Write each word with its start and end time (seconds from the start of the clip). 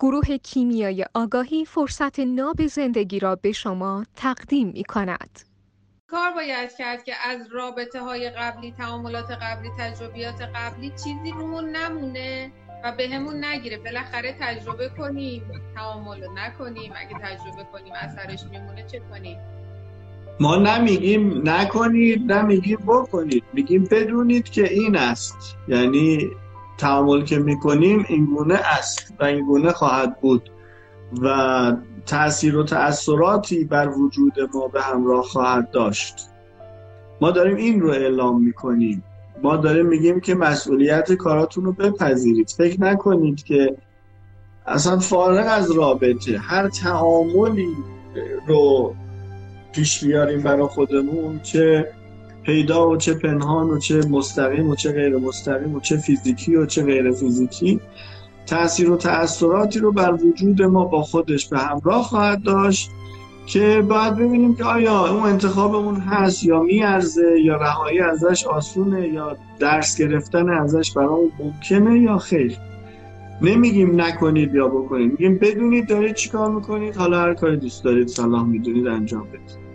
گروه 0.00 0.36
کیمیای 0.36 1.04
آگاهی 1.14 1.64
فرصت 1.64 2.20
ناب 2.20 2.66
زندگی 2.66 3.18
را 3.18 3.36
به 3.36 3.52
شما 3.52 4.04
تقدیم 4.16 4.68
می 4.68 4.84
کند. 4.84 5.40
کار 6.10 6.30
باید 6.30 6.76
کرد 6.78 7.04
که 7.04 7.12
از 7.24 7.46
رابطه 7.52 8.00
های 8.00 8.30
قبلی 8.30 8.72
تعاملات 8.72 9.30
قبلی 9.30 9.68
تجربیات 9.78 10.42
قبلی 10.54 10.90
چیزی 10.90 11.30
رومون 11.38 11.76
نمونه 11.76 12.52
و 12.84 12.92
بهمون 12.92 13.44
نگیره. 13.44 13.78
بالاخره 13.78 14.36
تجربه 14.40 14.88
کنیم 14.98 15.42
تعامل 15.74 16.26
نکنیم. 16.34 16.92
اگه 16.96 17.16
تجربه 17.22 17.64
کنیم 17.72 17.92
اثرش 17.96 18.44
میمونه 18.50 18.86
چه 18.86 19.02
کنیم؟ 19.10 19.38
ما 20.40 20.56
نمیگیم 20.56 21.48
نکنید 21.48 22.32
نمیگیم 22.32 22.78
بکنید. 22.86 23.44
میگیم 23.52 23.84
بدونید 23.84 24.50
که 24.50 24.72
این 24.72 24.96
است. 24.96 25.56
یعنی 25.68 26.30
تعامل 26.78 27.24
که 27.24 27.38
می‌کنیم 27.38 28.04
اینگونه 28.08 28.54
است 28.54 29.14
و 29.20 29.24
اینگونه 29.24 29.72
خواهد 29.72 30.20
بود 30.20 30.50
و 31.22 31.72
تاثیر 32.06 32.56
و 32.56 32.64
تأثیراتی 32.64 33.64
بر 33.64 33.88
وجود 33.88 34.32
ما 34.54 34.68
به 34.68 34.82
همراه 34.82 35.22
خواهد 35.22 35.70
داشت. 35.70 36.14
ما 37.20 37.30
داریم 37.30 37.56
این 37.56 37.80
رو 37.80 37.90
اعلام 37.90 38.44
می‌کنیم. 38.44 39.04
ما 39.42 39.56
داریم 39.56 39.86
میگیم 39.86 40.20
که 40.20 40.34
مسئولیت 40.34 41.12
کاراتون 41.12 41.64
رو 41.64 41.72
بپذیرید. 41.72 42.50
فکر 42.50 42.80
نکنید 42.80 43.44
که 43.44 43.76
اصلا 44.66 44.98
فارغ 44.98 45.46
از 45.48 45.70
رابطه 45.70 46.38
هر 46.38 46.68
تعاملی 46.68 47.76
رو 48.46 48.94
پیش 49.72 50.04
بیاریم 50.04 50.42
برای 50.42 50.66
خودمون 50.66 51.40
چه 51.40 51.92
پیدا 52.48 52.90
و 52.90 52.96
چه 52.96 53.14
پنهان 53.14 53.70
و 53.70 53.78
چه 53.78 54.00
مستقیم 54.08 54.68
و 54.68 54.74
چه 54.74 54.92
غیر 54.92 55.16
مستقیم 55.16 55.74
و 55.74 55.80
چه 55.80 55.96
فیزیکی 55.96 56.56
و 56.56 56.66
چه 56.66 56.82
غیر 56.82 57.12
فیزیکی 57.12 57.80
تاثیر 58.46 58.90
و 58.90 58.96
تأثیراتی 58.96 59.78
رو 59.78 59.92
بر 59.92 60.12
وجود 60.12 60.62
ما 60.62 60.84
با 60.84 61.02
خودش 61.02 61.48
به 61.48 61.58
همراه 61.58 62.02
خواهد 62.02 62.42
داشت 62.42 62.90
که 63.46 63.84
باید 63.88 64.14
ببینیم 64.14 64.54
که 64.54 64.64
آیا 64.64 65.06
اون 65.06 65.22
انتخابمون 65.22 65.96
هست 65.96 66.44
یا 66.44 66.62
میارزه 66.62 67.40
یا 67.44 67.56
رهایی 67.56 68.00
ازش 68.00 68.46
آسونه 68.46 69.08
یا 69.08 69.36
درس 69.58 69.98
گرفتن 69.98 70.48
ازش 70.48 70.92
برای 70.92 71.28
ممکنه 71.38 71.98
یا 71.98 72.18
خیر. 72.18 72.56
نمیگیم 73.42 74.00
نکنید 74.00 74.54
یا 74.54 74.68
بکنید 74.68 75.10
میگیم 75.10 75.38
بدونید 75.38 75.88
دارید 75.88 76.14
چیکار 76.14 76.50
می‌کنید 76.50 76.96
حالا 76.96 77.20
هر 77.20 77.34
کاری 77.34 77.56
دوست 77.56 77.84
دارید 77.84 78.08
صلاح 78.08 78.44
می‌دونید 78.44 78.86
انجام 78.86 79.24
بدید. 79.28 79.67